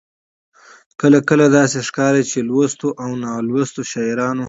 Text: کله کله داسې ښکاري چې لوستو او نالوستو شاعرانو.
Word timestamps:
کله 1.01 1.19
کله 1.29 1.45
داسې 1.57 1.77
ښکاري 1.87 2.23
چې 2.31 2.39
لوستو 2.49 2.87
او 3.03 3.09
نالوستو 3.23 3.81
شاعرانو. 3.91 4.39